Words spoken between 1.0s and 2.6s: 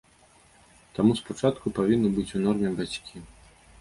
спачатку павінны быць у